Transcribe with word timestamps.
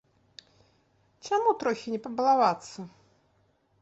Чаму 1.29 1.49
трохі 1.65 1.87
не 1.97 2.03
пабалавацца? 2.07 2.79